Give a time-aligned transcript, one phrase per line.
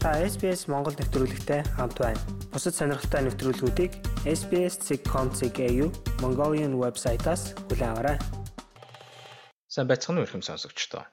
[0.00, 2.16] Та SBS Монгол нэвтрүүлэгтэй хамт байна.
[2.48, 3.92] Бусад сонирхолтой нэвтрүүлгүүдийг
[4.24, 5.60] SBS.com.cg
[6.24, 8.16] Mongolian вебсайтаас хүлээн аваарай.
[9.68, 11.04] Сайн байцгаана уу ихэм сонсогчдоо.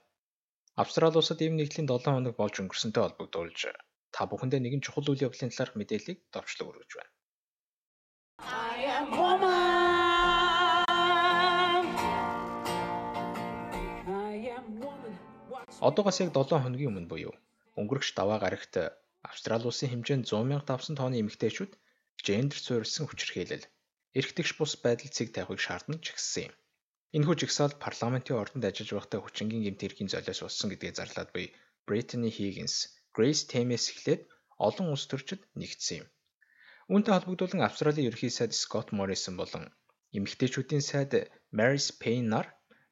[0.80, 3.76] Австрали улсад ийм нэгдлийн 7 хоног болж өнгөрсөнтэй холбогдуулж
[4.16, 7.12] та бүхэндээ нэгэн чухал үйл явдлын талаарх мэдээллийг давчлаг өргөж байна.
[8.40, 9.68] I am woman.
[15.84, 17.36] Одоогоос яг 7 хоногийн өмнө буюу
[17.80, 18.74] өнгөрөгч даваа гарагт
[19.30, 21.72] Австрали улсын хэмжээнд 100 мянга давсан тооны эмэгтэйчүүд
[22.26, 23.70] гендер суурилсан хүчирхийлэл,
[24.20, 26.54] эрх тэгш бус байдал цэг тавихыг шаардна чигссэн юм.
[27.16, 31.46] Энэхүү жигсаалд парламентын ордонд ажиллаж байхдаа хүчингийн гэмт хэргийн золиос болсон гэдгийг зарлаад буй
[31.88, 32.76] Brittany Higgins,
[33.16, 34.22] Grace Thames эхлээд
[34.68, 36.08] олон улс төрчид нэгдсэн юм.
[36.92, 39.64] Үүнтэй холбогдуулан Австралийн ерөнхий сайд Scott Morrison болон
[40.18, 41.12] эмэгтэйчүүдийн сайд
[41.58, 42.48] Mary's Payne нар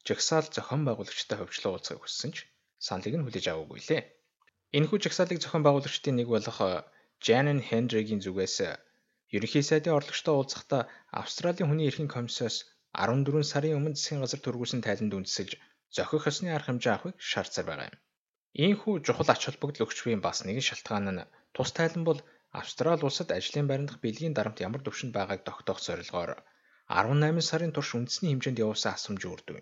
[0.07, 2.37] жагсаал зохион байгуулагчтай хөвчлөө уулзахыг хүссэн ч
[2.87, 4.03] саналыг нь хүлээж аваагүй лээ.
[4.77, 6.57] Энэхүү жагсаалыг зохион байгуулагчдын нэг болох
[7.25, 8.57] Жанен Хендригийн зүгээс
[9.35, 10.81] ерөнхий сайдын орлогчтой уулзахдаа
[11.21, 12.55] Австралийн хүний эрхийн комиссоос
[12.93, 15.51] 14 сарын өмнө засгийн газар төргүүлсэн тайланд үндэслэж
[15.95, 17.97] зохих ёсны арга хэмжээ авахыг шаардсаар байгаа юм.
[18.65, 22.19] Ийхүү чухал ач холбогдол өгч буй бас нэгэн шалтгаан нь тус тайлан бол
[22.59, 26.31] Австрали улсад ажлын байрандах бэлгийн дарамт ямар төвшөнд байгааг тогтоох зорилгоор
[26.87, 29.57] 18 сарын турш үндэсний хэмжээнд явуулсан асамж үрдэв.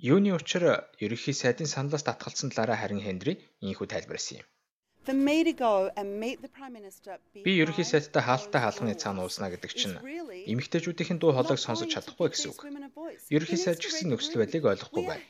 [0.00, 0.62] Юуны учир
[1.04, 4.46] ерөнхий сайдын саналаас татгалцсан талаараа харин Хендри ийхүү тайлбарласан юм.
[7.44, 9.96] Би ерөнхий сайдтай хаалттай хаалганы цаана уулзнаа гэдэг чинь
[10.52, 12.60] эмэгтэйчүүдийн дуу хоолойг сонсож чадахгүй гэсэн үг.
[13.36, 15.24] Ерөнхий сайд ч гэсэн нөхцөл байдлыг ойлгохгүй байна.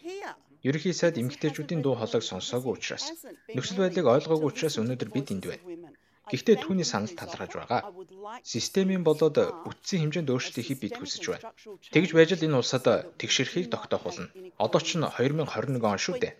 [0.62, 3.10] Ерөнхий сайд эмэгтэйчүүдийн дуу хоолойг сонсоогүй учраас
[3.56, 5.62] нөхцөл байдлыг ойлгоогүй учраас өнөөдөр бид энд байна.
[6.28, 7.80] Гэхдээ түүний санал талархаж байгаа.
[8.44, 11.48] Системийн болоод бүтцийн хэмжээнд өөрчлөлт хийхийг бид хүсэж байна.
[11.94, 12.86] Тэгж байж л энэ улсад
[13.20, 14.28] тэгшэрхийг тогтоох болно.
[14.64, 16.34] Одоо ч 2021 он шүү дээ.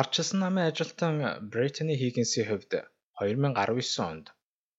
[0.00, 1.14] Ардчилсан намын ажилтан
[1.52, 2.72] Brittany Higgins-ийн хувьд
[3.20, 4.26] 2019 онд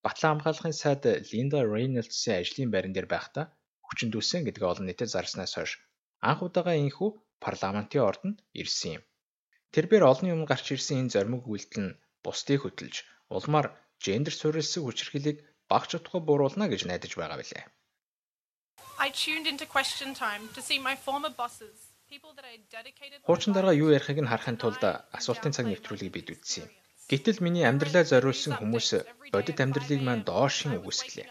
[0.05, 3.45] Батлан хамгаалахын сайд Linda Reynolds-ийн ажлын байран дээр байхдаа
[3.85, 5.71] хүчин дүүсэн гэдгийг олон нийтэд зарснаас хойш
[6.29, 7.09] анх удаага инхүү
[7.45, 9.03] парламентын ордонд ирсэн юм.
[9.73, 12.95] Тэрээр олон юм гарч ирсэн энэ зоримог үйлдэл нь бусдыг хөтөлж
[13.37, 13.67] улмаар
[14.05, 15.37] гендер суурилсан хүчирхийлийг
[15.71, 17.63] багц утга бууруулна гэж найдаж байгаа билээ.
[19.05, 21.93] I tuned into question time to see my former bosses
[23.27, 24.83] Хуучин дараа юу ярихыг нь харахын тулд
[25.17, 26.69] асуултын цаг нэвтрүүлгийг бид үзсэн юм.
[27.11, 28.87] Гэтэл миний амьдралаа зориулсан хүмүүс
[29.33, 31.27] бодит амьдралыг маань доошин үгүйсгэлээ.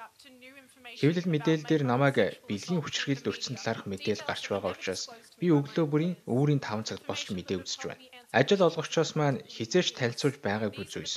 [1.01, 2.17] Хэвлэл мэдээлэл дээр намайг
[2.49, 5.03] бэлгийн хүчирхийлд өрцөн талаарх мэдээлэл гарч байгаа учраас
[5.41, 8.05] би өглөө бүрийн өвөрийн 5 цагт босч мэдээ үзэж байна.
[8.41, 11.15] Ажил олгогчоос маань хизээч танилцуулж байгаагүй зүйлс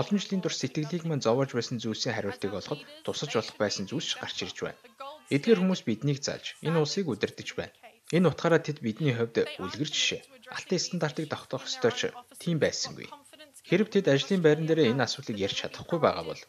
[0.00, 4.36] Олон жилийн турш сэтгэлийг мань зовоож байсан зүйлсийн хариултыг олоход тусаж болох байсан зүйлс гарч
[4.44, 4.80] ирж байна.
[5.34, 7.74] Эдгээр хүмүүс биднийг зааж энэ улсыг удирдах байна.
[8.16, 10.20] Энэ утгаараа тэд бидний хувьд үлгэр жишээ.
[10.56, 12.00] Алтан стандартыг тогтоох ёстой ч
[12.42, 13.08] тийм байсангүй.
[13.68, 16.42] Хэрв тэд ажлын байран дээр энэ асуудлыг ярьж чадахгүй байгаа бол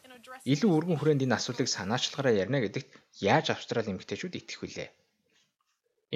[0.52, 2.90] илүү өргөн хүрээнд энэ асуудлыг санаачлагаараа ярина гэдэгт
[3.30, 4.88] яаж Австрали эмэгтэйчүүд итгэх вүлээ?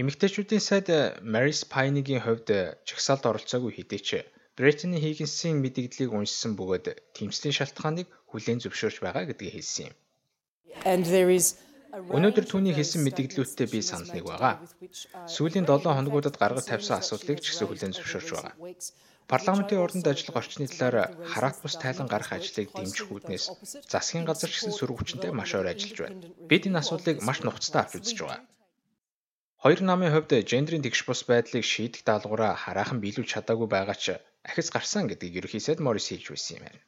[0.00, 0.88] Эмэгтэйчүүдийн сайд
[1.32, 2.49] Mary's Pine-ийн хувьд
[2.87, 4.10] чагсаалд оролцоогүй хэдий ч
[4.52, 6.86] Brittany Higgins-ийн мэдээллийг уншсан бөгөөд
[7.16, 9.94] тэмцлийн шалтгааныг хүлээн зөвшөөрч байгаа гэдгийг хэлсэн юм.
[11.92, 14.60] Өнөөдөр түүний хэлсэн мэдээллүүдтэй би санал нэг байгаа.
[15.34, 18.54] Сүүлийн 7 хоногудад гаргаж тавьсан асуудлыг ч гэсэн хүлээн зөвшөөрч байгаа.
[19.32, 20.96] Парламентын ордонд ажиллах орчны талаар
[21.32, 23.44] хараат бус тайлан гарах ажлыг дэмжих үүднээс
[23.92, 26.28] засгийн газар ч гэсэн сөрөг хүчинтэй маш ойр ажиллаж байна.
[26.50, 28.40] Бид энэ асуудлыг маш нухацтай авч үзэж байгаа.
[29.62, 34.06] Хоёр намын хувьд гендрийн тэгш бус байдлыг шийдэх даалгавраа хараахан биелүүлж чадаагүй байгаа ч
[34.49, 36.81] ахиц гарсан гэдгийг ерөнхий сайд Морис хэлж байсан юм байна.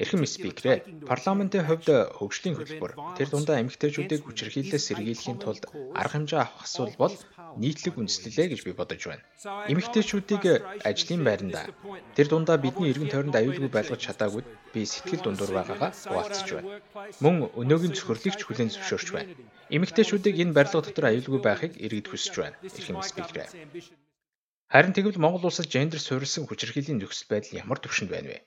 [0.00, 5.68] Эрхэм спикерээ парламентын хувьд хөгжлийн хөтөлбөр тэр дундаа эмэгтэйчүүдийг хүчирхийлэлээс сэргийлэхийн тулд
[6.00, 7.14] арга хэмжээ авах асуудал бол
[7.60, 9.20] нийтлэг үндэслэлээ гэж би бодож байна.
[9.68, 10.42] Эмэгтэйчүүдийг
[10.80, 11.68] ажлын байранда
[12.16, 16.80] тэр дундаа бидний эргэн тойронд аюулгүй байлгаж чадаагүй би сэтгэл дундуур байгаагаа хуваалцаж байна.
[17.20, 19.36] Мөн өнөөгийн цөхрлийг ч хүлээн зөвшөөрч байна.
[19.76, 22.56] Эмэгтэйчүүдийг энэ барилга дотор аюулгүй байхыг иргэд хүсэж байна.
[22.64, 23.48] Эрхэм спикерээ.
[24.70, 28.38] Харин тэгвэл Монгол улсад гендер суурилсан хүчирхийллийн нөхцөл байдал ямар түвшинд байна вэ?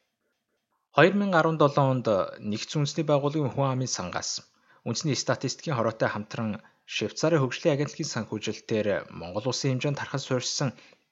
[0.96, 2.08] 2017 онд
[2.40, 4.40] нэгдсэн үндэсний байгууллагын хүн амын сангаас
[4.88, 10.70] үндэсний статистикийн хороотой хамтран Швейцарын хөгжлийн агентлагийн санхүүжилтээр Монгол улсын хэмжээнд тархас суурьсан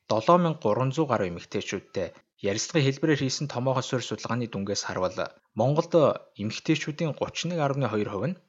[0.07, 2.07] 7300 гаруй эмэгтэйчүүдтэй
[2.49, 5.19] ярилцлагын хэлбэрээр хийсэн томоохон суурь судалгааны дүнгээс харвал
[5.59, 5.91] Монголд
[6.39, 8.39] эмэгтэйчүүдийн 31.2% нь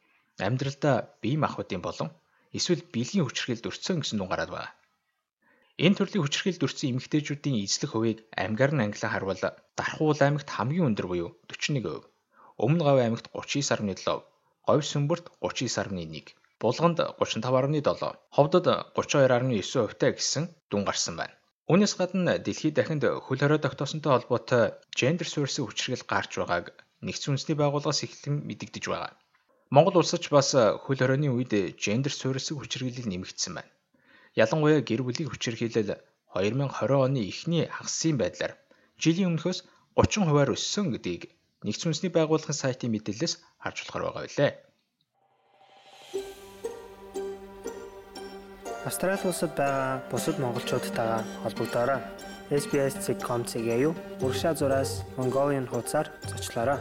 [0.47, 2.09] амьдралдаа бие махбодын болон
[2.55, 4.71] эсвэл бэлгийн хүчирхийлэлд өртсөн гэсэн дүн гараад байна.
[5.81, 9.41] Энэ төрлийн хүчирхийлэлд өртсөн эмэгтэйчүүдийн эзлэх хувийг аймгаар нь ангилан харвал
[9.79, 12.05] Дархуул аймагт хамгийн өндөр буюу 41%,
[12.61, 14.21] Өмнө Говь аймагт 39.7%,
[14.69, 21.35] Говь Сүмбэрт 39.1%, Булганд 35.7%, Ховдод 32.9%-тай гэсэн дүн гарсан байна.
[21.73, 26.67] Үүнээс гадна дэлхийд дахинд хөл хорой тогтоосонтой холбоотой гендер суурьсан хүчирхэл гарч байгааг
[27.01, 29.17] нэгдсэн үндэсний байгууллагаас эхлэн мэдэгдэж байгаа.
[29.75, 30.53] Монгол улсч бас
[30.85, 33.73] хөл хоройны үед гендер суурьсан хүчирхийлэл нэмэгдсэн байна.
[34.33, 36.01] Ялангуяа гэр бүлийн хүчирхийлэл
[36.33, 38.57] 2020 оны эхний хагассын байдлаар
[38.97, 41.37] жилийн өмнөхөөс 30 хувиар өссөн гэдгийг
[41.69, 44.53] нэгдсэн үндэсний байгууллагын сайтын мэдээлэлээс харж болохоор байгаа билээ.
[48.89, 52.01] Австрали улсад байгаа бусад монголчуудтайгаа холбогдоорой.
[52.49, 56.81] SBS.com.cg-ийг урагшаа зураас Mongolian хуудасаар зочлоорой.